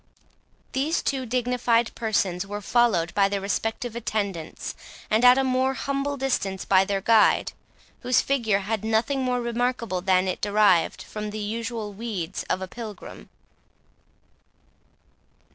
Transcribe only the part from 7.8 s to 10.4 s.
whose figure had nothing more remarkable than